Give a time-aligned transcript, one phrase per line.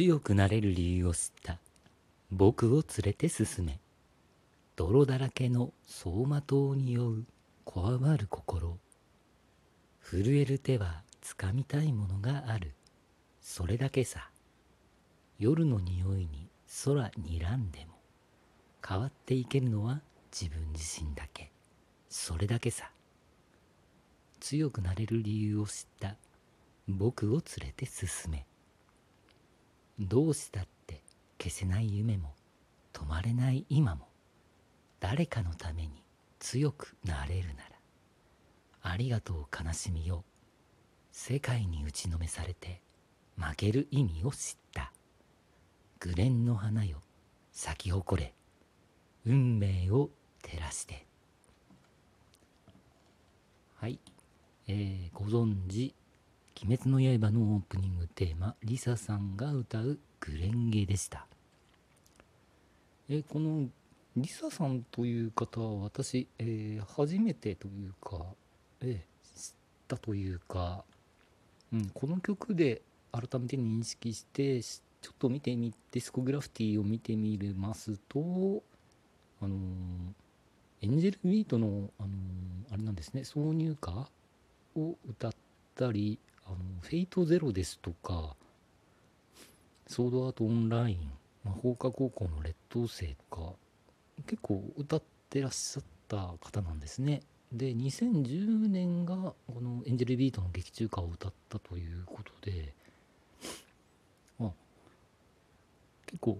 [0.00, 1.58] 強くなれる理由を知った。
[2.30, 3.80] 僕を連れて進め。
[4.74, 7.24] 泥だらけの走馬灯に酔う
[7.66, 8.78] こわばる心。
[10.02, 12.72] 震える手はつかみたいものがある。
[13.42, 14.30] それだけさ。
[15.38, 16.48] 夜の匂いに
[16.86, 17.98] 空にらんでも。
[18.82, 20.00] 変わっていけるのは
[20.32, 21.52] 自分自身だけ。
[22.08, 22.90] それだけさ。
[24.40, 26.16] 強くなれる理由を知った。
[26.88, 28.46] 僕を連れて進め。
[30.00, 31.02] どうしたって
[31.38, 32.34] 消せない夢も
[32.94, 34.08] 止まれない今も。
[34.98, 36.02] 誰かのために
[36.38, 37.70] 強くなれるなら。
[38.82, 40.24] ありがとう悲しみよ。
[41.12, 42.80] 世界に打ちのめされて
[43.36, 44.92] 負ける意味を知った。
[45.98, 47.02] グレンの花よ。
[47.52, 48.32] 咲き誇れ。
[49.26, 50.08] 運命を
[50.42, 51.06] 照らして。
[53.76, 53.98] はい。
[54.66, 55.94] えー、ご存知
[56.62, 61.26] 鬼滅の刃のオープニングテーマ、 LiSAさんが歌う紅蓮華でした。
[63.08, 63.68] えこの
[64.16, 68.24] LiSAさんという方は私、えー、初めてというか、
[68.80, 69.52] えー、知っ
[69.88, 70.84] たというか、
[71.72, 72.82] うん、この曲で
[73.12, 78.62] 改めて認識してちょっと見てみディスコグラフィティを見てみますと
[79.40, 79.58] あのー、
[80.82, 84.08] エンジェルビートの、あのー、あれなんですね挿入歌
[84.76, 85.32] を歌っ
[85.76, 86.18] たり
[86.50, 88.34] あのフェイトゼロですとか、
[89.86, 91.12] ソードアートオンライン、
[91.44, 93.52] 魔法科高校の劣等生とか、
[94.26, 97.22] 結構歌ってらっしゃった方なんですね。
[97.52, 102.74] で、2010年がこのエンジェルビートの劇中歌を歌ったということで、
[104.40, 104.50] あ、
[106.06, 106.38] 結構、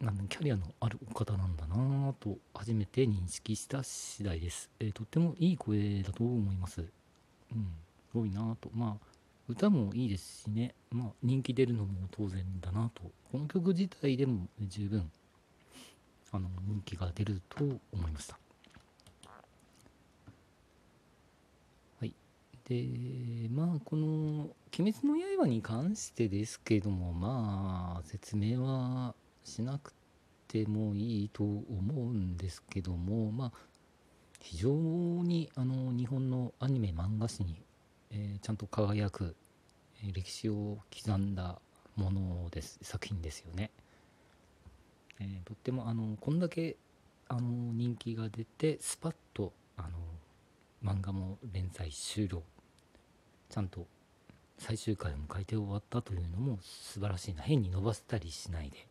[0.00, 4.70] なんキャリアのあるお方なんだなぁと初めて認識した次第です。
[4.78, 6.82] えー、とってもいい声だと思います。
[7.52, 7.72] うん、
[8.12, 8.70] すごいなぁと。
[8.74, 9.08] まあ、
[9.48, 13.02] 歌もいいですしね、まあ、人気出るのも当然だなと。
[13.32, 15.10] この曲自体でも十分
[16.32, 18.38] あの人気が出ると思いました。
[22.00, 22.14] はい。
[22.68, 29.14] でまあこの「鬼滅の刃」に関してですけどもまあ説明は
[29.44, 29.94] しなく
[30.46, 33.52] てもいいと思うんですけどもまあ
[34.40, 37.62] 非常にあの日本のアニメ漫画史に、
[38.10, 39.34] えー、ちゃんと輝く、
[40.02, 41.60] え、歴史を刻んだ
[41.96, 43.70] ものです作品ですよね。
[45.20, 46.76] えー、とってもあのこんだけ
[47.28, 49.88] あの人気が出てスパッとあの
[50.84, 52.42] 漫画も連載終了。
[53.50, 53.86] ちゃんと
[54.58, 57.42] 最終回を迎えて終わったというのも素晴らしいな。
[57.42, 58.86] 変に伸ばせたりしないで。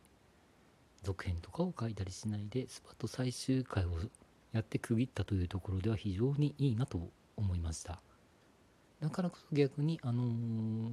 [1.02, 3.90] 続編とかを書いたりしないでスパッと最終回を
[4.52, 8.00] やって区切ったというところでは非常にいいなと思いました。
[9.00, 10.22] だからこそ逆にあの、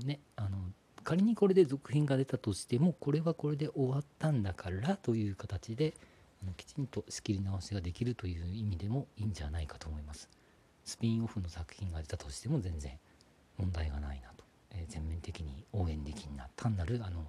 [0.06, 0.58] ねあの
[1.04, 5.94] 仮にこれで続編が出たとしてもこれはこれで終わったんだからという形で
[6.42, 10.30] あのきちんと仕切り直しができるという意味でもいいんじゃないかと思います。
[10.84, 12.98] スピンオフの作品が出たとしても全然
[13.58, 17.26] 問題がないなと、えー、全面的に応援できんな単なるあの、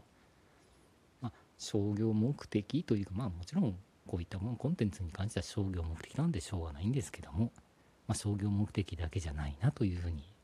[1.20, 3.76] まあ、商業目的というかまあもちろん
[4.06, 7.52] こういったものコンテンツに関しては商業目的なんでしょうがないんですけども、
[8.06, 10.35] まあ、商業目的だけじゃないなというふうに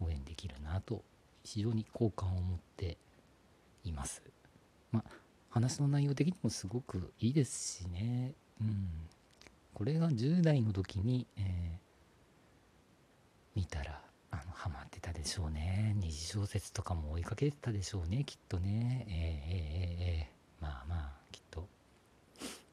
[0.00, 1.02] 応援できるなと
[1.44, 2.98] 非常に好感を持って
[3.84, 4.22] います。
[4.92, 5.10] まあ、
[5.50, 8.88] 話の内容的にもすごくいいですしね、うん、
[9.74, 11.78] これが10代の時に、えー、
[13.54, 15.94] 見たらあのハマってたでしょうね。
[15.96, 19.06] 二次小説とかも追いかけてたでしょうねきっとね。
[19.08, 21.66] えー、えー、えー、まあまあきっと。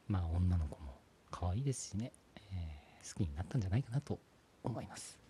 [0.08, 0.98] まあ女の子も
[1.30, 4.18] 可愛いですしね、えー、好きになったんじゃないかなと
[4.62, 5.25] 思います。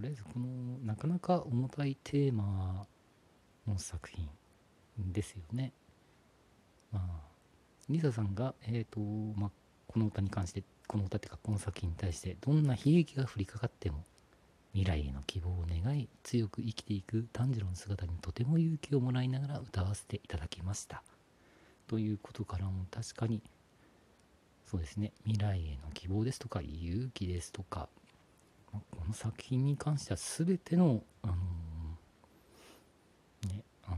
[0.00, 2.86] とりあえずこのなかなか重たいテーマ
[3.68, 4.26] の作品
[5.12, 5.74] ですよね。
[6.90, 7.04] まあ、
[7.90, 8.98] リサさんが、えーと
[9.38, 9.50] まあ、
[9.86, 14.02] この歌に関してこの歌っていうかこの作品に対してどんな悲劇が降りかかっても
[14.72, 21.02] 未来への希望を願い強く生きていく炭治郎の姿にとても勇気をもらいながら歌わせていただきました。
[21.88, 23.42] ということからも確かに
[24.64, 27.90] そうですね未来への希望ですとか勇気ですとか、
[28.72, 31.34] この作品に関しては全ての、あの、
[33.48, 33.96] ねあの、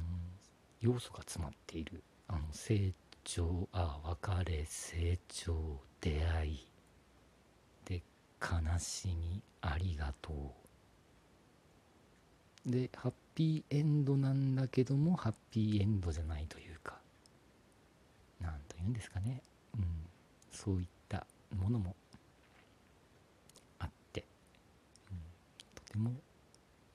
[0.80, 2.92] 要素が詰まっているあの成
[3.24, 6.66] 長あ別れ成長出会い
[7.84, 8.02] で
[8.40, 10.32] 悲しみありがと
[12.66, 12.70] う。
[12.70, 16.94] でハッピーエンドなんだけどもハッピーエンドじゃないというか
[18.40, 19.42] 何と言うんですかね、
[19.74, 19.84] うん、
[20.52, 21.26] そういった
[21.56, 21.96] ものも
[23.80, 24.24] あって、
[25.10, 25.18] うん、
[25.74, 26.12] とても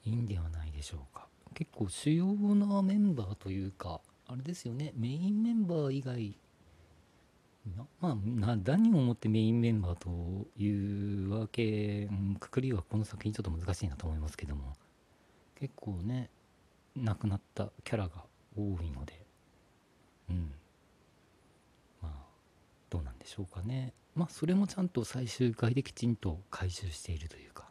[0.03, 1.27] いいんではないでしょうか。
[1.53, 2.25] 結構主要
[2.55, 4.93] なメンバーというかあれですよね。
[4.95, 6.37] メインメンバー以外
[7.99, 8.17] まあ
[8.63, 12.07] 何をもってメインメンバーというわけ、
[12.39, 14.75] くくりはこの作品ちょっと難しいなと思いますけども。
[15.55, 16.29] 結構ね
[16.95, 18.23] 亡くなったキャラが
[18.55, 19.25] 多いので。
[20.29, 20.51] うん。
[22.01, 22.11] まあ
[22.89, 23.93] どうなんでしょうかね。
[24.15, 27.69] まあそれもちゃんと最終回できちんと回収しているというか。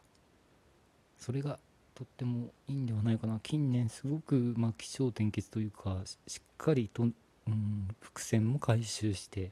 [1.17, 1.59] それが
[1.95, 3.39] とってもいいんではないかな。
[3.41, 5.97] 近年すごくまあ起承転結というか
[6.27, 7.07] しっかりと、う
[7.49, 9.51] ん、伏線も回収して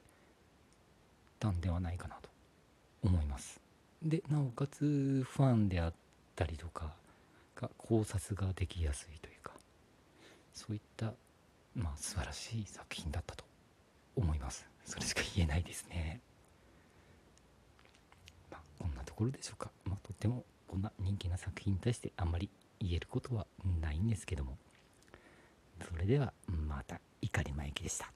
[1.39, 2.29] たんではないかなと
[3.03, 3.60] 思います。
[4.03, 5.93] でなおかつファンであっ
[6.36, 6.93] たりとか
[7.55, 9.53] が考察ができやすいというか
[10.53, 11.13] そういった
[11.75, 13.43] まあ素晴らしい作品だったと
[14.15, 14.67] 思います。
[14.86, 16.22] それしか言えないですね。
[18.51, 19.72] まあこんなところでしょうか。
[19.86, 23.48] まあとってもこんな人気な作品に対してあんまり言えることは
[23.81, 24.57] ないんですけども。
[25.89, 28.12] それではまた怒りまゆきでした。